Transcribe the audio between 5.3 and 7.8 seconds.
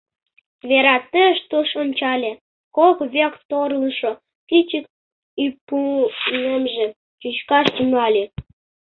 ӱппунемже чӱчкаш